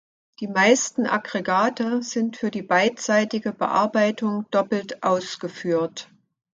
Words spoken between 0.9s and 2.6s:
Aggregate sind für